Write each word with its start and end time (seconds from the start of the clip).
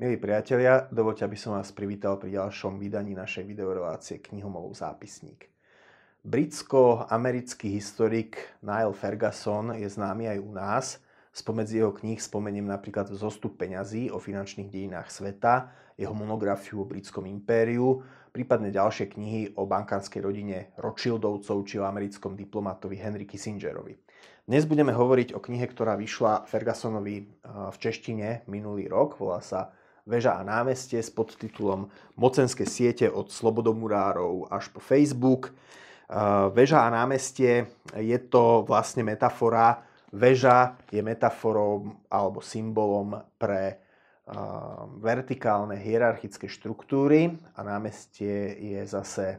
Milí 0.00 0.16
priatelia, 0.16 0.88
dovoľte, 0.88 1.28
aby 1.28 1.36
som 1.36 1.60
vás 1.60 1.76
privítal 1.76 2.16
pri 2.16 2.32
ďalšom 2.40 2.80
vydaní 2.80 3.12
našej 3.12 3.44
videorelácie 3.44 4.24
Knihomolov 4.24 4.72
zápisník. 4.72 5.52
Britsko-americký 6.24 7.68
historik 7.68 8.40
Niall 8.64 8.96
Ferguson 8.96 9.76
je 9.76 9.84
známy 9.84 10.32
aj 10.32 10.38
u 10.40 10.50
nás. 10.56 10.86
Spomedzi 11.36 11.84
jeho 11.84 11.92
kníh 11.92 12.16
spomeniem 12.16 12.64
napríklad 12.64 13.12
Zostup 13.12 13.60
peňazí 13.60 14.08
o 14.08 14.16
finančných 14.16 14.72
dejinách 14.72 15.12
sveta, 15.12 15.68
jeho 16.00 16.16
monografiu 16.16 16.80
o 16.80 16.88
britskom 16.88 17.28
impériu, 17.28 18.00
prípadne 18.32 18.72
ďalšie 18.72 19.12
knihy 19.12 19.52
o 19.60 19.68
bankárskej 19.68 20.24
rodine 20.24 20.72
Rothschildovcov 20.80 21.68
či 21.68 21.76
o 21.76 21.84
americkom 21.84 22.40
diplomatovi 22.40 22.96
Henry 22.96 23.28
Kissingerovi. 23.28 24.00
Dnes 24.48 24.64
budeme 24.64 24.96
hovoriť 24.96 25.36
o 25.36 25.44
knihe, 25.44 25.68
ktorá 25.68 25.92
vyšla 26.00 26.48
Fergusonovi 26.48 27.44
v 27.44 27.76
češtine 27.76 28.48
minulý 28.48 28.88
rok. 28.88 29.20
Volá 29.20 29.44
sa 29.44 29.76
Veža 30.08 30.40
a 30.40 30.46
námestie 30.46 31.02
s 31.02 31.12
podtitulom 31.12 31.92
Mocenské 32.16 32.64
siete 32.64 33.06
od 33.08 33.28
slobodomurárov 33.28 34.48
až 34.48 34.72
po 34.72 34.80
Facebook. 34.80 35.52
Veža 36.56 36.86
a 36.86 36.92
námestie 36.92 37.70
je 37.94 38.18
to 38.32 38.66
vlastne 38.66 39.06
metafora. 39.06 39.84
Veža 40.10 40.74
je 40.90 40.98
metaforou 41.04 41.94
alebo 42.10 42.42
symbolom 42.42 43.14
pre 43.38 43.78
vertikálne 44.98 45.78
hierarchické 45.78 46.50
štruktúry 46.50 47.34
a 47.54 47.60
námestie 47.62 48.58
je 48.58 48.82
zase 48.86 49.38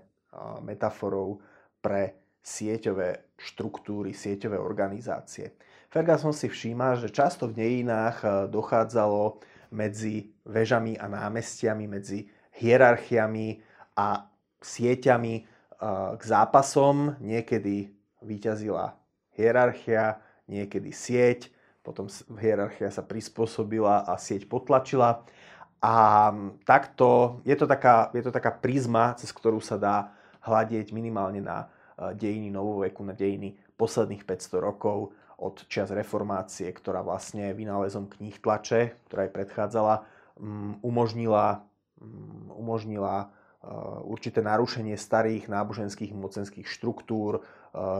metaforou 0.63 1.43
pre 1.83 2.15
sieťové 2.39 3.35
štruktúry, 3.35 4.15
sieťové 4.15 4.55
organizácie. 4.55 5.55
Ferguson 5.91 6.31
si 6.31 6.47
všíma, 6.47 7.03
že 7.03 7.11
často 7.11 7.51
v 7.51 7.59
dejinách 7.59 8.47
dochádzalo 8.47 9.43
medzi 9.71 10.35
vežami 10.43 10.99
a 10.99 11.07
námestiami, 11.07 11.87
medzi 11.87 12.27
hierarchiami 12.59 13.63
a 13.95 14.27
sieťami 14.59 15.35
k 16.15 16.21
zápasom. 16.21 17.17
Niekedy 17.23 17.89
vyťazila 18.21 18.93
hierarchia, 19.33 20.21
niekedy 20.45 20.93
sieť, 20.93 21.49
potom 21.81 22.05
hierarchia 22.37 22.93
sa 22.93 23.01
prispôsobila 23.01 24.05
a 24.05 24.13
sieť 24.19 24.45
potlačila. 24.45 25.25
A 25.81 25.95
takto 26.61 27.41
je 27.41 27.57
to 27.57 27.65
taká, 27.65 28.13
je 28.13 28.21
to 28.21 28.29
taká 28.29 28.53
prízma, 28.53 29.17
cez 29.17 29.33
ktorú 29.33 29.57
sa 29.57 29.81
dá 29.81 30.13
hľadieť 30.45 30.93
minimálne 30.93 31.41
na 31.41 31.73
dejiny 32.13 32.53
novoveku, 32.53 33.01
na 33.01 33.17
dejiny 33.17 33.57
posledných 33.81 34.21
500 34.21 34.61
rokov 34.61 35.09
od 35.41 35.65
čias 35.65 35.89
reformácie, 35.89 36.69
ktorá 36.69 37.01
vlastne 37.01 37.49
vynálezom 37.57 38.05
kníh 38.05 38.37
tlače, 38.37 38.93
ktorá 39.09 39.25
aj 39.25 39.31
predchádzala, 39.33 39.95
mm, 40.37 40.85
umožnila, 40.85 41.65
mm, 41.97 42.53
umožnila 42.53 43.15
e, 43.25 43.27
určité 44.05 44.45
narušenie 44.45 44.93
starých 44.93 45.49
náboženských 45.49 46.13
mocenských 46.13 46.69
štruktúr, 46.69 47.41
e, 47.41 47.41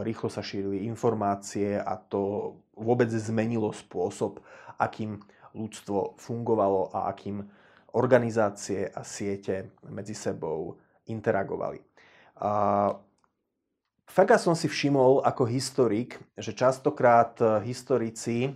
rýchlo 0.06 0.30
sa 0.30 0.42
šírili 0.42 0.86
informácie 0.86 1.74
a 1.82 1.98
to 1.98 2.54
vôbec 2.78 3.10
zmenilo 3.10 3.74
spôsob, 3.74 4.38
akým 4.78 5.18
ľudstvo 5.58 6.14
fungovalo 6.22 6.94
a 6.94 7.10
akým 7.10 7.42
organizácie 7.92 8.88
a 8.88 9.02
siete 9.04 9.74
medzi 9.90 10.16
sebou 10.16 10.78
interagovali. 11.10 11.82
Ferguson 14.12 14.52
si 14.52 14.68
všimol 14.68 15.24
ako 15.24 15.48
historik, 15.48 16.20
že 16.36 16.52
častokrát 16.52 17.32
e, 17.40 17.64
historici 17.64 18.44
e, 18.44 18.50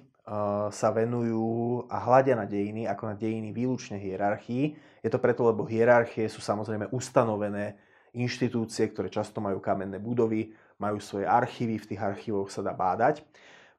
sa 0.68 0.88
venujú 0.92 1.88
a 1.88 1.96
hľadia 1.96 2.36
na 2.36 2.44
dejiny 2.44 2.84
ako 2.84 3.08
na 3.08 3.16
dejiny 3.16 3.56
výlučne 3.56 3.96
hierarchii. 3.96 4.76
Je 5.00 5.08
to 5.08 5.16
preto, 5.16 5.48
lebo 5.48 5.64
hierarchie 5.64 6.28
sú 6.28 6.44
samozrejme 6.44 6.92
ustanovené 6.92 7.72
inštitúcie, 8.12 8.92
ktoré 8.92 9.08
často 9.08 9.40
majú 9.40 9.56
kamenné 9.56 9.96
budovy, 9.96 10.52
majú 10.76 11.00
svoje 11.00 11.24
archívy, 11.24 11.80
v 11.80 11.88
tých 11.88 12.04
archívoch 12.04 12.52
sa 12.52 12.60
dá 12.60 12.76
bádať. 12.76 13.24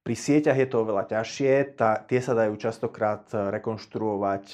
Pri 0.02 0.18
sieťach 0.18 0.58
je 0.58 0.66
to 0.66 0.82
oveľa 0.82 1.06
ťažšie, 1.14 1.78
tá, 1.78 2.02
tie 2.10 2.18
sa 2.26 2.34
dajú 2.34 2.58
častokrát 2.58 3.30
e, 3.38 3.54
rekonštruovať 3.54 4.46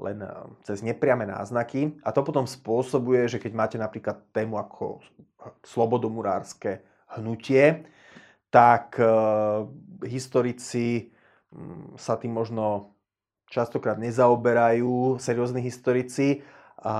len 0.00 0.24
cez 0.64 0.80
nepriame 0.80 1.28
náznaky. 1.28 2.00
A 2.02 2.10
to 2.10 2.24
potom 2.24 2.48
spôsobuje, 2.48 3.28
že 3.28 3.38
keď 3.38 3.52
máte 3.52 3.76
napríklad 3.76 4.24
tému 4.32 4.56
ako 4.56 5.04
slobodomurárske 5.64 6.84
hnutie, 7.16 7.84
tak 8.50 8.98
e, 8.98 9.06
historici 10.10 11.14
mm, 11.54 12.00
sa 12.00 12.18
tým 12.18 12.34
možno 12.34 12.96
častokrát 13.50 13.98
nezaoberajú, 13.98 15.18
seriózni 15.18 15.62
historici, 15.62 16.42
a, 16.80 16.94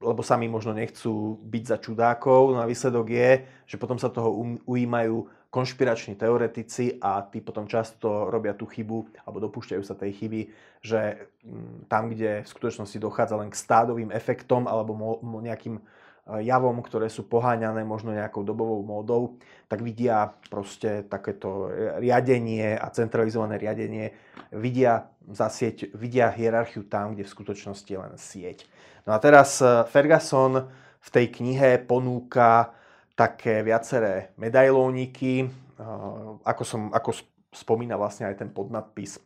lebo 0.00 0.24
sami 0.24 0.48
možno 0.48 0.72
nechcú 0.72 1.36
byť 1.44 1.64
za 1.68 1.76
čudákov. 1.76 2.56
No 2.56 2.64
a 2.64 2.70
výsledok 2.70 3.06
je, 3.12 3.30
že 3.68 3.76
potom 3.76 4.00
sa 4.00 4.08
toho 4.08 4.32
um, 4.32 4.56
ujímajú 4.64 5.28
konšpirační 5.52 6.20
teoretici 6.20 7.00
a 7.00 7.24
tí 7.24 7.40
potom 7.40 7.64
často 7.64 8.28
robia 8.28 8.52
tú 8.52 8.68
chybu, 8.68 9.24
alebo 9.24 9.40
dopúšťajú 9.48 9.82
sa 9.84 9.96
tej 9.96 10.12
chyby, 10.12 10.40
že 10.84 11.28
mm, 11.44 11.88
tam, 11.88 12.12
kde 12.12 12.44
v 12.44 12.48
skutočnosti 12.48 12.98
dochádza 13.00 13.40
len 13.40 13.48
k 13.48 13.56
stádovým 13.56 14.12
efektom 14.12 14.68
alebo 14.68 14.92
mo, 14.92 15.10
mo, 15.24 15.40
nejakým 15.40 15.80
javom, 16.26 16.82
ktoré 16.82 17.06
sú 17.06 17.30
poháňané 17.30 17.86
možno 17.86 18.10
nejakou 18.10 18.42
dobovou 18.42 18.82
módou, 18.82 19.38
tak 19.70 19.82
vidia 19.82 20.34
proste 20.50 21.06
takéto 21.06 21.70
riadenie 22.02 22.74
a 22.74 22.90
centralizované 22.90 23.62
riadenie, 23.62 24.10
vidia 24.50 25.06
za 25.30 25.46
sieť, 25.46 25.94
vidia 25.94 26.30
hierarchiu 26.30 26.86
tam, 26.86 27.14
kde 27.14 27.26
v 27.26 27.34
skutočnosti 27.34 27.86
je 27.86 27.98
len 27.98 28.14
sieť. 28.18 28.66
No 29.06 29.14
a 29.14 29.18
teraz 29.22 29.62
eh, 29.62 29.86
Ferguson 29.86 30.66
v 30.98 31.08
tej 31.14 31.30
knihe 31.30 31.78
ponúka 31.86 32.74
také 33.14 33.62
viaceré 33.62 34.34
medailóniky, 34.38 35.46
eh, 35.46 35.50
ako, 36.42 36.62
som, 36.66 36.82
ako 36.90 37.14
spomína 37.54 37.94
vlastne 37.94 38.26
aj 38.26 38.42
ten 38.42 38.50
podnadpis. 38.50 39.22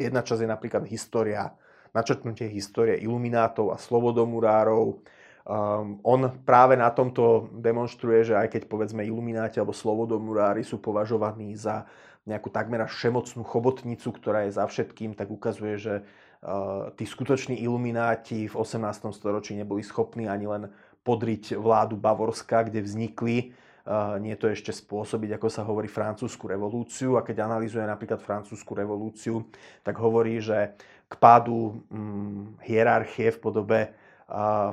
Jedna 0.00 0.24
časť 0.24 0.44
je 0.44 0.48
napríklad 0.48 0.84
história, 0.88 1.52
načrtnutie 1.92 2.48
histórie 2.48 2.96
iluminátov 3.04 3.72
a 3.72 3.76
slobodomurárov, 3.76 5.04
Um, 5.40 5.96
on 6.04 6.28
práve 6.44 6.76
na 6.76 6.92
tomto 6.92 7.48
demonstruje, 7.56 8.28
že 8.28 8.34
aj 8.36 8.52
keď 8.52 8.62
povedzme 8.68 9.00
ilumináti 9.00 9.56
alebo 9.56 9.72
slobodomurári 9.72 10.60
sú 10.60 10.76
považovaní 10.76 11.56
za 11.56 11.88
nejakú 12.28 12.52
takmer 12.52 12.84
až 12.84 12.92
všemocnú 13.00 13.40
chobotnicu, 13.48 14.12
ktorá 14.12 14.44
je 14.44 14.60
za 14.60 14.68
všetkým, 14.68 15.16
tak 15.16 15.32
ukazuje, 15.32 15.80
že 15.80 15.94
uh, 16.04 16.92
tí 16.92 17.08
skutoční 17.08 17.56
ilumináti 17.64 18.52
v 18.52 18.54
18. 18.54 19.08
storočí 19.16 19.56
neboli 19.56 19.80
schopní 19.80 20.28
ani 20.28 20.44
len 20.44 20.62
podriť 21.00 21.56
vládu 21.56 21.96
Bavorska, 21.96 22.68
kde 22.68 22.84
vznikli. 22.84 23.56
Uh, 23.88 24.20
nie 24.20 24.36
to 24.36 24.52
ešte 24.52 24.76
spôsobiť, 24.76 25.40
ako 25.40 25.48
sa 25.48 25.64
hovorí, 25.64 25.88
francúzsku 25.88 26.44
revolúciu. 26.44 27.16
A 27.16 27.24
keď 27.24 27.48
analizuje 27.48 27.88
napríklad 27.88 28.20
francúzsku 28.20 28.76
revolúciu, 28.76 29.48
tak 29.80 29.96
hovorí, 29.96 30.36
že 30.44 30.76
k 31.08 31.14
pádu 31.16 31.80
um, 31.88 32.54
hierarchie 32.60 33.32
v 33.32 33.38
podobe 33.40 33.80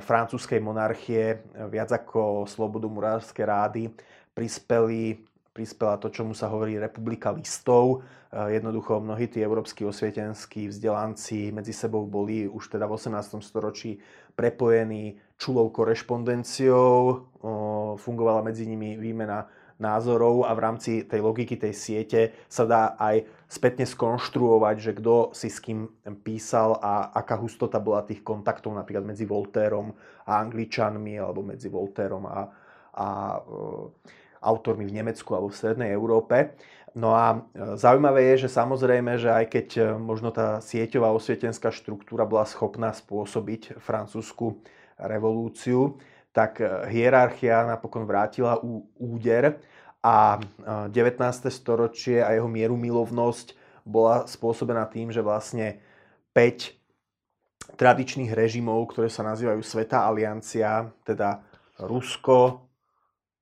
francúzskej 0.02 0.62
monarchie 0.62 1.42
viac 1.66 1.90
ako 1.90 2.46
slobodu 2.46 2.86
murárske 2.86 3.42
rády 3.42 3.90
prispeli, 4.30 5.18
prispela 5.50 5.98
to, 5.98 6.14
čomu 6.14 6.30
sa 6.30 6.46
hovorí 6.46 6.78
republika 6.78 7.34
listov. 7.34 8.06
Jednoducho 8.30 9.02
mnohí 9.02 9.26
tí 9.26 9.42
európsky 9.42 9.82
osvietenskí 9.88 10.68
vzdelanci 10.70 11.50
medzi 11.50 11.72
sebou 11.72 12.06
boli 12.06 12.46
už 12.46 12.70
teda 12.76 12.86
v 12.86 12.94
18. 12.94 13.42
storočí 13.42 13.98
prepojení 14.38 15.18
čulou 15.34 15.72
korešpondenciou, 15.74 17.24
fungovala 17.98 18.46
medzi 18.46 18.68
nimi 18.68 18.94
výmena 18.94 19.48
názorov 19.78 20.46
a 20.46 20.52
v 20.52 20.62
rámci 20.62 20.90
tej 21.06 21.22
logiky 21.22 21.54
tej 21.54 21.74
siete 21.74 22.20
sa 22.50 22.66
dá 22.66 22.98
aj 22.98 23.22
spätne 23.48 23.86
skonštruovať, 23.86 24.76
že 24.76 24.92
kto 24.98 25.32
si 25.32 25.48
s 25.48 25.62
kým 25.62 25.88
písal 26.20 26.76
a 26.82 27.14
aká 27.14 27.38
hustota 27.38 27.78
bola 27.80 28.04
tých 28.04 28.20
kontaktov 28.20 28.74
napríklad 28.74 29.06
medzi 29.06 29.24
Voltérom 29.24 29.94
a 30.28 30.42
Angličanmi 30.42 31.16
alebo 31.16 31.40
medzi 31.46 31.70
Voltérom 31.72 32.28
a, 32.28 32.50
a 32.92 33.08
e, 33.38 33.40
autormi 34.42 34.84
v 34.84 34.96
Nemecku 35.00 35.32
alebo 35.32 35.48
v 35.48 35.58
Strednej 35.58 35.90
Európe. 35.94 36.58
No 36.98 37.14
a 37.14 37.38
e, 37.54 37.78
zaujímavé 37.78 38.34
je, 38.34 38.50
že 38.50 38.58
samozrejme, 38.58 39.16
že 39.16 39.30
aj 39.30 39.46
keď 39.48 39.68
e, 39.78 39.82
možno 39.96 40.34
tá 40.34 40.58
sieťová 40.58 41.14
osvietenská 41.14 41.70
štruktúra 41.70 42.26
bola 42.26 42.44
schopná 42.44 42.90
spôsobiť 42.90 43.78
francúzsku 43.78 44.58
revolúciu, 44.98 45.96
tak 46.38 46.62
e, 46.62 46.86
hierarchia 46.94 47.66
napokon 47.66 48.06
vrátila 48.06 48.62
úder 48.94 49.58
a 49.98 50.38
19. 50.86 51.18
E, 51.18 51.50
storočie 51.50 52.22
a 52.22 52.30
jeho 52.30 52.46
mieru 52.46 52.78
milovnosť 52.78 53.58
bola 53.82 54.22
spôsobená 54.30 54.86
tým, 54.86 55.10
že 55.10 55.18
vlastne 55.18 55.82
5 56.30 56.78
tradičných 57.74 58.30
režimov, 58.30 58.94
ktoré 58.94 59.10
sa 59.10 59.26
nazývajú 59.26 59.58
Sveta 59.66 60.06
aliancia, 60.06 60.86
teda 61.02 61.42
Rusko, 61.82 62.70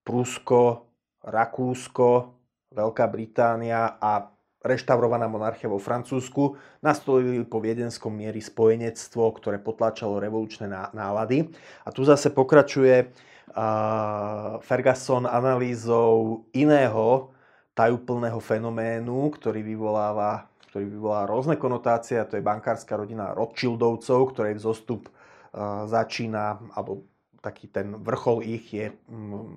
Prusko, 0.01 0.89
Rakúsko, 1.21 2.11
Veľká 2.73 3.07
Británia 3.13 4.01
a 4.01 4.25
reštaurovaná 4.67 5.31
monarchia 5.31 5.71
vo 5.71 5.79
Francúzsku, 5.79 6.59
nastolili 6.83 7.47
po 7.47 7.63
viedenskom 7.63 8.11
miery 8.11 8.43
spojenectvo, 8.43 9.31
ktoré 9.39 9.63
potlačalo 9.63 10.19
revolučné 10.19 10.67
nálady. 10.93 11.49
A 11.87 11.95
tu 11.95 12.03
zase 12.03 12.35
pokračuje 12.35 13.15
Ferguson 14.61 15.25
analýzou 15.25 16.45
iného 16.53 17.31
tajúplného 17.73 18.43
fenoménu, 18.43 19.33
ktorý 19.37 19.63
vyvoláva, 19.63 20.51
ktorý 20.69 20.93
vyvoláva 20.93 21.31
rôzne 21.31 21.55
konotácie, 21.57 22.21
a 22.21 22.29
to 22.29 22.37
je 22.37 22.45
bankárska 22.45 22.99
rodina 22.99 23.33
Rothschildovcov, 23.33 24.35
ktorej 24.35 24.59
vzostup 24.61 25.09
začína, 25.89 26.61
alebo 26.77 27.09
taký 27.41 27.71
ten 27.71 27.97
vrchol 27.97 28.43
ich 28.43 28.67
je 28.75 28.93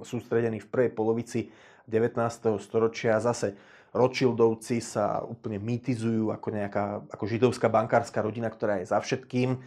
sústredený 0.06 0.62
v 0.64 0.70
prvej 0.72 0.92
polovici 0.94 1.50
19. 1.90 2.22
storočia. 2.62 3.18
Zase 3.18 3.58
Rothschildovci 3.90 4.78
sa 4.80 5.26
úplne 5.26 5.58
mýtizujú 5.58 6.30
ako 6.30 6.48
nejaká 6.54 7.10
ako 7.10 7.26
židovská 7.26 7.68
bankárska 7.74 8.22
rodina, 8.22 8.50
ktorá 8.50 8.78
je 8.82 8.90
za 8.90 9.02
všetkým. 9.02 9.58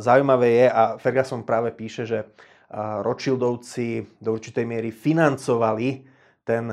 Zaujímavé 0.00 0.48
je, 0.64 0.66
a 0.72 0.82
Ferguson 0.96 1.44
práve 1.44 1.70
píše, 1.76 2.08
že 2.08 2.18
Rothschildovci 2.74 4.18
do 4.18 4.34
určitej 4.34 4.64
miery 4.64 4.90
financovali 4.90 6.08
ten 6.42 6.72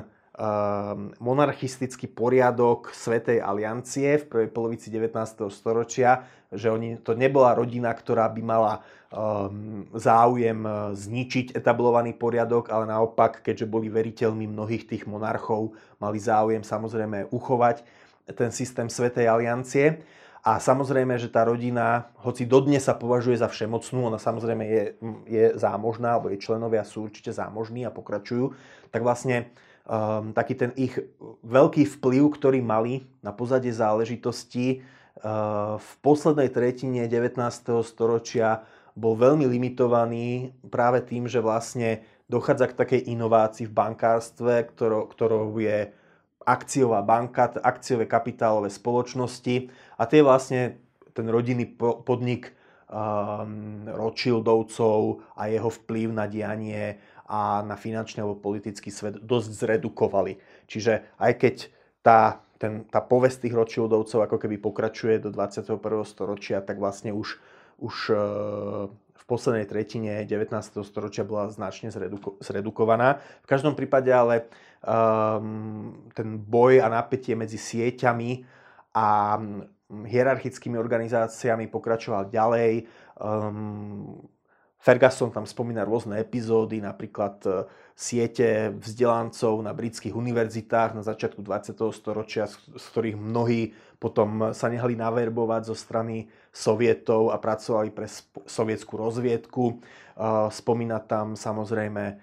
monarchistický 1.22 2.10
poriadok 2.10 2.90
Svetej 2.96 3.44
aliancie 3.46 4.18
v 4.18 4.26
prvej 4.26 4.50
polovici 4.50 4.90
19. 4.90 5.14
storočia, 5.54 6.26
že 6.50 6.74
oni, 6.74 6.98
to 7.00 7.14
nebola 7.14 7.54
rodina, 7.54 7.94
ktorá 7.94 8.28
by 8.28 8.42
mala 8.42 8.74
um, 9.14 9.86
záujem 9.96 10.66
uh, 10.66 10.92
zničiť 10.98 11.56
etablovaný 11.56 12.18
poriadok, 12.18 12.74
ale 12.74 12.90
naopak, 12.90 13.40
keďže 13.46 13.70
boli 13.70 13.88
veriteľmi 13.88 14.50
mnohých 14.50 14.90
tých 14.90 15.04
monarchov, 15.08 15.78
mali 16.02 16.18
záujem 16.20 16.66
samozrejme 16.66 17.32
uchovať 17.32 17.86
ten 18.34 18.50
systém 18.50 18.90
Svetej 18.92 19.30
aliancie. 19.30 20.04
A 20.42 20.58
samozrejme, 20.58 21.22
že 21.22 21.30
tá 21.30 21.46
rodina, 21.46 22.10
hoci 22.26 22.50
dodnes 22.50 22.82
sa 22.82 22.98
považuje 22.98 23.38
za 23.38 23.46
všemocnú, 23.46 24.10
ona 24.10 24.18
samozrejme 24.18 24.64
je, 24.66 24.84
je 25.30 25.46
zámožná, 25.54 26.18
alebo 26.18 26.34
jej 26.34 26.42
členovia 26.42 26.82
sú 26.82 27.06
určite 27.06 27.30
zámožní 27.30 27.86
a 27.86 27.94
pokračujú, 27.94 28.58
tak 28.90 29.06
vlastne 29.06 29.54
um, 29.86 30.36
taký 30.36 30.54
ten 30.58 30.72
ich 30.78 30.98
veľký 31.46 31.88
vplyv, 32.00 32.24
ktorý 32.38 32.60
mali 32.62 33.06
na 33.26 33.34
pozadie 33.34 33.74
záležitosti 33.74 34.82
uh, 35.22 35.78
v 35.78 35.92
poslednej 36.06 36.50
tretine 36.54 37.06
19. 37.08 37.42
storočia 37.86 38.66
bol 38.92 39.16
veľmi 39.16 39.48
limitovaný 39.48 40.52
práve 40.68 41.00
tým, 41.08 41.26
že 41.26 41.40
vlastne 41.40 42.04
dochádza 42.28 42.72
k 42.72 42.78
takej 42.80 43.02
inovácii 43.12 43.68
v 43.68 43.76
bankárstve, 43.76 44.68
ktorou, 44.72 45.08
ktorou 45.08 45.52
je 45.60 45.92
akciová 46.44 47.04
banka, 47.06 47.52
akciové 47.62 48.10
kapitálové 48.10 48.72
spoločnosti 48.72 49.70
a 50.00 50.04
tie 50.10 50.26
vlastne 50.26 50.82
ten 51.12 51.28
rodinný 51.28 51.68
podnik 51.78 52.56
um, 52.88 53.86
Rothschildovcov 53.88 55.22
a 55.36 55.52
jeho 55.52 55.70
vplyv 55.70 56.08
na 56.16 56.26
dianie 56.26 56.98
a 57.32 57.64
na 57.64 57.80
finančný 57.80 58.20
alebo 58.20 58.36
politický 58.36 58.92
svet 58.92 59.24
dosť 59.24 59.50
zredukovali. 59.56 60.36
Čiže 60.68 61.16
aj 61.16 61.34
keď 61.40 61.56
tá, 62.04 62.44
ten, 62.60 62.84
tá 62.92 63.00
povesť 63.00 63.48
tých 63.48 63.56
Rothschildovcov 63.56 64.28
ako 64.28 64.36
keby 64.36 64.60
pokračuje 64.60 65.24
do 65.24 65.32
21. 65.32 65.80
storočia, 66.04 66.60
tak 66.60 66.76
vlastne 66.76 67.16
už, 67.16 67.40
už 67.80 67.96
e, 68.12 68.20
v 68.92 69.24
poslednej 69.24 69.64
tretine 69.64 70.28
19. 70.28 70.52
storočia 70.84 71.24
bola 71.24 71.48
značne 71.48 71.88
zreduko, 71.88 72.36
zredukovaná. 72.44 73.24
V 73.46 73.48
každom 73.48 73.80
prípade 73.80 74.12
ale 74.12 74.52
um, 74.84 76.12
ten 76.12 76.36
boj 76.36 76.84
a 76.84 76.92
napätie 76.92 77.38
medzi 77.40 77.56
sieťami 77.56 78.44
a 78.92 79.40
hierarchickými 79.88 80.76
organizáciami 80.76 81.72
pokračoval 81.72 82.28
ďalej. 82.28 82.92
Um, 83.22 84.20
Ferguson 84.82 85.30
tam 85.30 85.46
spomína 85.46 85.86
rôzne 85.86 86.18
epizódy, 86.18 86.82
napríklad 86.82 87.38
e, 87.46 87.50
siete 87.94 88.74
vzdelancov 88.82 89.62
na 89.62 89.78
britských 89.78 90.18
univerzitách 90.18 90.98
na 90.98 91.06
začiatku 91.06 91.46
20. 91.46 91.78
storočia, 91.94 92.50
z 92.50 92.86
ktorých 92.90 93.14
mnohí 93.14 93.78
potom 94.02 94.50
sa 94.58 94.74
nehali 94.74 94.98
naverbovať 94.98 95.70
zo 95.70 95.78
strany 95.78 96.26
sovietov 96.50 97.30
a 97.30 97.38
pracovali 97.38 97.94
pre 97.94 98.10
sovietskú 98.50 98.98
rozviedku. 98.98 99.64
E, 99.70 99.76
spomína 100.50 101.06
tam 101.06 101.38
samozrejme 101.38 102.04
e, 102.10 102.16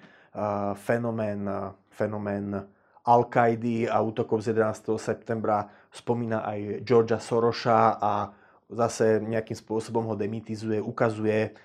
fenomén, 0.82 1.46
fenomén 1.94 2.58
Al-Kaidy 3.06 3.86
a 3.86 4.02
útokov 4.02 4.42
z 4.42 4.58
11. 4.58 4.98
septembra. 4.98 5.62
Spomína 5.94 6.42
aj 6.42 6.82
Georgia 6.82 7.22
Sorosa 7.22 8.02
a 8.02 8.34
zase 8.68 9.20
nejakým 9.24 9.56
spôsobom 9.56 10.04
ho 10.06 10.14
demitizuje, 10.14 10.80
ukazuje 10.80 11.56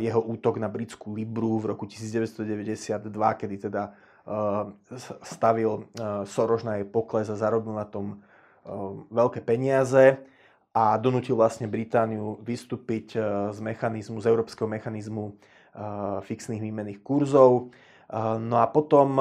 jeho 0.00 0.20
útok 0.24 0.56
na 0.56 0.72
britskú 0.72 1.12
Libru 1.12 1.60
v 1.60 1.76
roku 1.76 1.84
1992, 1.84 3.12
kedy 3.12 3.56
teda 3.68 3.92
stavil 5.22 5.86
Soros 6.26 6.64
na 6.64 6.80
jej 6.80 6.88
pokles 6.88 7.28
a 7.28 7.36
zarobil 7.36 7.76
na 7.76 7.84
tom 7.84 8.24
veľké 9.12 9.44
peniaze 9.44 10.18
a 10.74 10.96
donútil 10.98 11.36
vlastne 11.38 11.70
Britániu 11.70 12.40
vystúpiť 12.42 13.14
z 13.52 13.58
mechanizmu, 13.62 14.18
z 14.18 14.26
európskeho 14.26 14.66
mechanizmu 14.66 15.36
fixných 16.24 16.64
výmenných 16.64 17.04
kurzov. 17.04 17.70
No 18.40 18.56
a 18.58 18.66
potom 18.66 19.20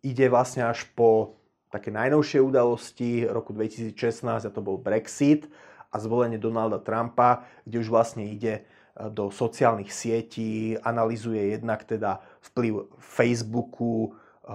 ide 0.00 0.26
vlastne 0.32 0.64
až 0.64 0.88
po 0.96 1.36
také 1.70 1.92
najnovšie 1.94 2.42
udalosti 2.42 3.28
roku 3.30 3.54
2016 3.54 3.94
a 4.26 4.50
to 4.50 4.58
bol 4.64 4.80
Brexit 4.80 5.46
a 5.90 5.96
zvolenie 5.98 6.38
Donalda 6.38 6.78
Trumpa, 6.78 7.44
kde 7.66 7.82
už 7.82 7.90
vlastne 7.90 8.24
ide 8.26 8.64
do 9.10 9.30
sociálnych 9.30 9.90
sietí, 9.90 10.78
analizuje 10.82 11.56
jednak 11.56 11.86
teda 11.86 12.20
vplyv 12.52 12.90
Facebooku, 12.98 14.10
eh, 14.10 14.52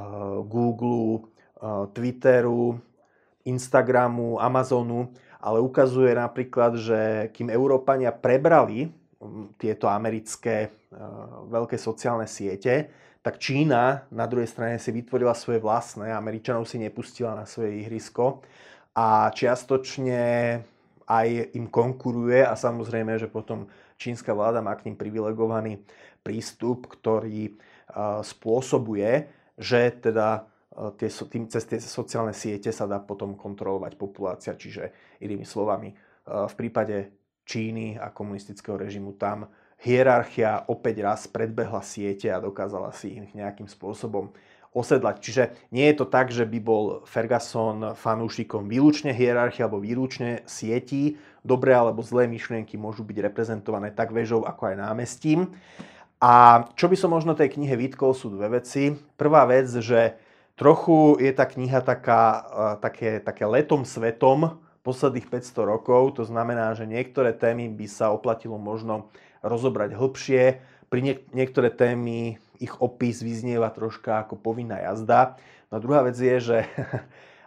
Google, 0.48 1.26
eh, 1.26 1.86
Twitteru, 1.92 2.80
Instagramu, 3.46 4.42
Amazonu, 4.42 5.14
ale 5.38 5.62
ukazuje 5.62 6.18
napríklad, 6.18 6.82
že 6.82 7.30
kým 7.30 7.54
Európania 7.54 8.10
prebrali 8.10 8.90
tieto 9.62 9.86
americké 9.86 10.74
veľké 11.50 11.78
sociálne 11.78 12.26
siete, 12.26 12.90
tak 13.26 13.42
Čína 13.42 14.06
na 14.14 14.26
druhej 14.30 14.50
strane 14.50 14.78
si 14.78 14.94
vytvorila 14.94 15.34
svoje 15.34 15.58
vlastné, 15.58 16.14
Američanov 16.14 16.70
si 16.70 16.78
nepustila 16.78 17.34
na 17.34 17.46
svoje 17.50 17.82
ihrisko 17.82 18.46
a 18.94 19.34
čiastočne 19.34 20.22
aj 21.06 21.54
im 21.54 21.70
konkuruje 21.70 22.42
a 22.42 22.58
samozrejme, 22.58 23.18
že 23.22 23.30
potom 23.30 23.70
čínska 23.98 24.34
vláda 24.34 24.60
má 24.62 24.74
k 24.74 24.90
ním 24.90 24.98
privilegovaný 24.98 25.82
prístup, 26.26 26.90
ktorý 26.90 27.54
spôsobuje, 28.26 29.30
že 29.56 29.94
teda 30.02 30.50
tie, 30.98 31.08
tým, 31.08 31.46
cez 31.48 31.64
tie 31.70 31.80
sociálne 31.80 32.34
siete 32.34 32.74
sa 32.74 32.90
dá 32.90 32.98
potom 33.00 33.38
kontrolovať 33.38 33.94
populácia. 33.96 34.58
Čiže 34.58 35.18
inými 35.22 35.46
slovami, 35.46 35.94
v 36.26 36.54
prípade 36.58 37.14
Číny 37.46 38.02
a 38.02 38.10
komunistického 38.10 38.74
režimu 38.74 39.14
tam 39.22 39.46
hierarchia 39.86 40.66
opäť 40.66 41.06
raz 41.06 41.30
predbehla 41.30 41.86
siete 41.86 42.34
a 42.34 42.42
dokázala 42.42 42.90
si 42.90 43.14
ich 43.22 43.38
nejakým 43.38 43.70
spôsobom 43.70 44.34
osedlať. 44.76 45.16
Čiže 45.24 45.44
nie 45.72 45.88
je 45.88 45.96
to 45.96 46.06
tak, 46.06 46.36
že 46.36 46.44
by 46.44 46.60
bol 46.60 46.84
Ferguson 47.08 47.96
fanúšikom 47.96 48.68
výlučne 48.68 49.16
hierarchie 49.16 49.64
alebo 49.64 49.80
výlučne 49.80 50.44
sietí. 50.44 51.16
Dobré 51.48 51.72
alebo 51.72 52.04
zlé 52.04 52.28
myšlienky 52.28 52.76
môžu 52.76 53.08
byť 53.08 53.18
reprezentované 53.24 53.96
tak 53.96 54.12
väžou 54.12 54.44
ako 54.44 54.76
aj 54.76 54.76
námestím. 54.84 55.56
A 56.20 56.66
čo 56.76 56.92
by 56.92 57.00
som 57.00 57.16
možno 57.16 57.32
tej 57.40 57.56
knihe 57.56 57.80
vytkol 57.80 58.12
sú 58.12 58.36
dve 58.36 58.60
veci. 58.60 58.92
Prvá 59.16 59.48
vec, 59.48 59.72
že 59.72 60.20
trochu 60.60 61.24
je 61.24 61.32
tá 61.32 61.48
kniha 61.48 61.80
taká, 61.80 62.44
také, 62.84 63.24
také 63.24 63.48
letom 63.48 63.88
svetom 63.88 64.60
posledných 64.86 65.28
500 65.32 65.72
rokov. 65.72 66.20
To 66.20 66.24
znamená, 66.28 66.76
že 66.76 66.86
niektoré 66.86 67.32
témy 67.32 67.72
by 67.72 67.88
sa 67.90 68.12
oplatilo 68.12 68.60
možno 68.60 69.10
rozobrať 69.42 69.98
hĺbšie. 69.98 70.44
Pri 70.90 71.00
niek- 71.02 71.26
niektoré 71.34 71.74
témy 71.74 72.38
ich 72.60 72.74
opis 72.82 73.22
vyznieva 73.22 73.72
troška 73.72 74.26
ako 74.26 74.40
povinná 74.40 74.80
jazda. 74.82 75.40
No 75.72 75.78
a 75.78 75.84
druhá 75.84 76.02
vec 76.06 76.16
je, 76.16 76.38
že 76.40 76.58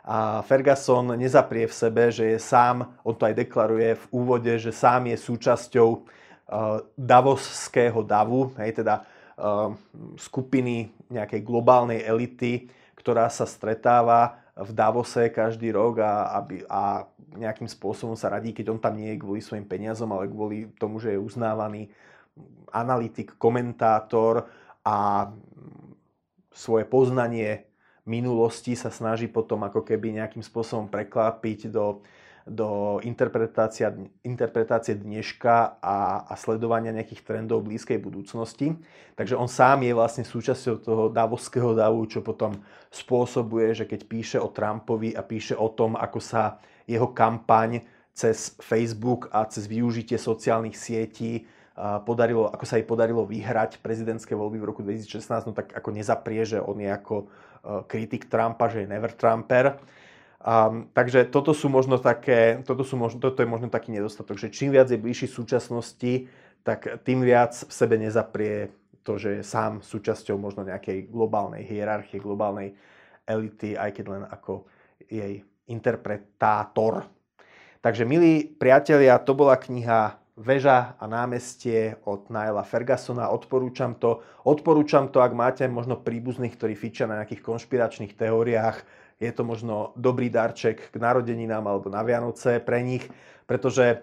a 0.09 0.41
Ferguson 0.41 1.13
nezaprie 1.21 1.69
v 1.69 1.75
sebe, 1.75 2.09
že 2.09 2.33
je 2.33 2.39
sám, 2.41 2.97
on 3.05 3.13
to 3.13 3.29
aj 3.29 3.45
deklaruje 3.45 3.93
v 3.93 4.05
úvode, 4.09 4.53
že 4.57 4.73
sám 4.73 5.13
je 5.13 5.21
súčasťou 5.21 5.89
uh, 5.93 6.01
davosského 6.97 8.01
davu, 8.01 8.49
hej, 8.57 8.81
teda 8.81 9.05
uh, 9.37 9.77
skupiny 10.17 10.89
nejakej 11.13 11.45
globálnej 11.45 12.01
elity, 12.01 12.73
ktorá 12.97 13.29
sa 13.29 13.45
stretáva 13.45 14.41
v 14.59 14.71
Davose 14.75 15.31
každý 15.31 15.71
rok 15.71 16.03
a, 16.03 16.35
aby, 16.43 16.67
a 16.67 17.07
nejakým 17.39 17.71
spôsobom 17.71 18.19
sa 18.19 18.33
radí, 18.33 18.51
keď 18.51 18.75
on 18.75 18.81
tam 18.83 18.99
nie 18.99 19.15
je 19.15 19.23
kvôli 19.23 19.39
svojim 19.39 19.69
peniazom, 19.69 20.11
ale 20.11 20.27
kvôli 20.27 20.73
tomu, 20.81 20.99
že 20.99 21.15
je 21.15 21.21
uznávaný 21.21 21.93
analytik, 22.75 23.39
komentátor, 23.39 24.51
a 24.87 25.31
svoje 26.53 26.85
poznanie 26.89 27.69
minulosti 28.09 28.73
sa 28.73 28.89
snaží 28.89 29.29
potom 29.29 29.63
ako 29.69 29.85
keby 29.85 30.17
nejakým 30.17 30.41
spôsobom 30.41 30.89
preklápiť 30.89 31.69
do, 31.69 32.01
do 32.49 32.99
interpretácie 33.05 34.97
dneška 34.97 35.79
a, 35.79 36.25
a 36.25 36.35
sledovania 36.41 36.97
nejakých 36.97 37.23
trendov 37.23 37.69
blízkej 37.69 38.01
budúcnosti. 38.01 38.73
Takže 39.15 39.37
on 39.37 39.47
sám 39.47 39.85
je 39.85 39.93
vlastne 39.93 40.25
súčasťou 40.25 40.75
toho 40.81 41.05
davoského 41.13 41.77
davu, 41.77 42.09
čo 42.09 42.25
potom 42.25 42.57
spôsobuje, 42.89 43.77
že 43.77 43.85
keď 43.85 44.01
píše 44.09 44.39
o 44.41 44.49
Trumpovi 44.49 45.13
a 45.13 45.21
píše 45.21 45.53
o 45.53 45.69
tom, 45.69 45.95
ako 45.95 46.19
sa 46.19 46.57
jeho 46.89 47.13
kampaň 47.13 47.85
cez 48.17 48.57
Facebook 48.59 49.29
a 49.31 49.45
cez 49.47 49.69
využitie 49.69 50.17
sociálnych 50.19 50.75
sietí 50.75 51.45
podarilo, 52.03 52.51
ako 52.51 52.65
sa 52.67 52.75
jej 52.75 52.87
podarilo 52.87 53.23
vyhrať 53.23 53.79
prezidentské 53.79 54.35
voľby 54.35 54.59
v 54.59 54.69
roku 54.69 54.81
2016, 54.83 55.47
no 55.47 55.53
tak 55.55 55.71
ako 55.71 55.95
nezaprie, 55.95 56.43
že 56.43 56.59
on 56.59 56.75
je 56.83 56.91
ako 56.91 57.17
e, 57.23 57.27
kritik 57.87 58.27
Trumpa, 58.27 58.67
že 58.67 58.83
je 58.83 58.91
never 58.91 59.15
Trumper. 59.15 59.79
Um, 60.39 60.87
takže 60.95 61.27
toto 61.31 61.51
sú 61.51 61.67
možno 61.67 61.99
také, 61.99 62.63
toto, 62.63 62.87
sú 62.87 62.95
možno, 62.95 63.19
toto 63.19 63.43
je 63.43 63.51
možno 63.51 63.67
taký 63.71 63.91
nedostatok, 63.91 64.39
že 64.39 64.55
čím 64.55 64.71
viac 64.71 64.87
je 64.87 64.99
bližší 64.99 65.27
súčasnosti, 65.27 66.31
tak 66.63 67.03
tým 67.03 67.27
viac 67.27 67.59
v 67.59 67.73
sebe 67.75 67.99
nezaprie 67.99 68.71
to, 69.03 69.19
že 69.19 69.41
je 69.41 69.43
sám 69.43 69.83
súčasťou 69.83 70.39
možno 70.39 70.63
nejakej 70.63 71.11
globálnej 71.11 71.67
hierarchie, 71.67 72.23
globálnej 72.23 72.75
elity, 73.27 73.75
aj 73.75 73.91
keď 73.99 74.05
len 74.15 74.23
ako 74.31 74.67
jej 75.11 75.43
interpretátor. 75.67 77.07
Takže 77.83 78.07
milí 78.07 78.47
priatelia, 78.47 79.19
to 79.23 79.35
bola 79.35 79.59
kniha 79.59 80.28
Veža 80.39 80.95
a 81.03 81.05
námestie 81.11 81.99
od 82.07 82.31
Naila 82.31 82.63
Fergusona. 82.63 83.27
Odporúčam 83.35 83.99
to. 83.99 84.23
Odporúčam 84.47 85.11
to, 85.11 85.19
ak 85.19 85.35
máte 85.35 85.67
možno 85.67 85.99
príbuzných, 85.99 86.55
ktorí 86.55 86.79
fičia 86.79 87.11
na 87.11 87.19
nejakých 87.19 87.43
konšpiračných 87.43 88.15
teóriách. 88.15 88.79
Je 89.19 89.35
to 89.35 89.43
možno 89.43 89.91
dobrý 89.99 90.31
darček 90.31 90.95
k 90.95 90.97
narodeninám 91.03 91.67
alebo 91.67 91.91
na 91.91 92.07
Vianoce 92.07 92.63
pre 92.63 92.87
nich, 92.87 93.03
pretože 93.51 93.85
e, 93.91 93.97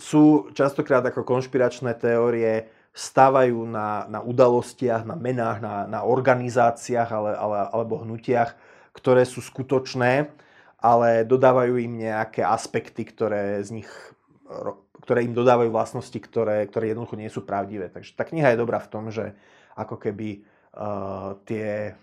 sú 0.00 0.48
častokrát 0.56 1.04
ako 1.04 1.28
konšpiračné 1.28 1.92
teórie 2.00 2.72
stávajú 2.96 3.68
na, 3.68 4.08
na 4.08 4.24
udalostiach, 4.24 5.04
na 5.04 5.12
menách, 5.12 5.60
na, 5.60 5.84
na 5.84 6.00
organizáciách 6.08 7.10
ale, 7.12 7.32
ale, 7.36 7.58
alebo 7.68 8.00
hnutiach, 8.00 8.56
ktoré 8.96 9.28
sú 9.28 9.44
skutočné, 9.44 10.32
ale 10.80 11.28
dodávajú 11.28 11.76
im 11.76 12.00
nejaké 12.00 12.40
aspekty, 12.40 13.04
ktoré 13.04 13.60
z 13.60 13.84
nich 13.84 13.90
ktoré 15.06 15.22
im 15.22 15.38
dodávajú 15.38 15.70
vlastnosti, 15.70 16.18
ktoré, 16.18 16.66
ktoré 16.66 16.90
jednoducho 16.90 17.14
nie 17.14 17.30
sú 17.30 17.46
pravdivé. 17.46 17.86
Takže 17.94 18.18
tá 18.18 18.26
kniha 18.26 18.50
je 18.50 18.58
dobrá 18.58 18.82
v 18.82 18.90
tom, 18.90 19.06
že 19.14 19.38
ako 19.78 20.02
keby 20.02 20.42
uh, 20.74 21.38
tie 21.46 21.94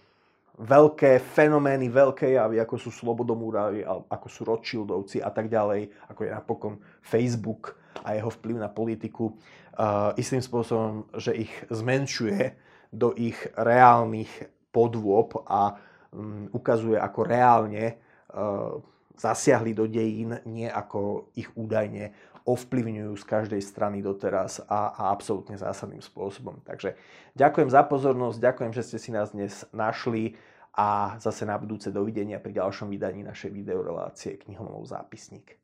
veľké 0.55 1.19
fenomény, 1.19 1.91
veľké 1.91 2.39
javy, 2.39 2.63
ako 2.63 2.79
sú 2.79 2.95
Slobodomúravi, 2.95 3.83
ako 4.07 4.27
sú 4.31 4.47
Rothschildovci 4.47 5.19
a 5.19 5.35
tak 5.35 5.51
ďalej, 5.51 5.91
ako 6.07 6.19
je 6.23 6.31
napokon 6.31 6.73
Facebook 7.03 7.75
a 8.07 8.15
jeho 8.15 8.31
vplyv 8.31 8.63
na 8.63 8.71
politiku, 8.71 9.35
uh, 9.35 10.15
istým 10.15 10.39
spôsobom, 10.39 11.03
že 11.19 11.35
ich 11.35 11.51
zmenšuje 11.67 12.55
do 12.87 13.11
ich 13.19 13.35
reálnych 13.59 14.47
podôb 14.71 15.43
a 15.43 15.75
um, 16.15 16.47
ukazuje, 16.55 16.95
ako 16.95 17.19
reálne 17.27 17.99
uh, 18.31 18.79
zasiahli 19.17 19.73
do 19.73 19.85
dejín, 19.91 20.39
nie 20.49 20.65
ako 20.69 21.29
ich 21.37 21.49
údajne 21.53 22.32
ovplyvňujú 22.43 23.13
z 23.15 23.25
každej 23.25 23.61
strany 23.63 24.03
doteraz 24.03 24.59
a, 24.67 24.91
a 24.91 25.03
absolútne 25.11 25.55
zásadným 25.55 26.03
spôsobom. 26.03 26.59
Takže 26.67 26.99
ďakujem 27.39 27.69
za 27.71 27.81
pozornosť, 27.87 28.37
ďakujem, 28.39 28.71
že 28.75 28.83
ste 28.83 28.97
si 28.99 29.09
nás 29.15 29.31
dnes 29.31 29.63
našli 29.71 30.35
a 30.73 31.15
zase 31.21 31.45
na 31.45 31.55
budúce 31.55 31.93
dovidenia 31.93 32.41
pri 32.41 32.57
ďalšom 32.57 32.89
vydaní 32.89 33.21
našej 33.21 33.53
videorelácie 33.53 34.41
Knihomolov 34.41 34.89
zápisník. 34.89 35.61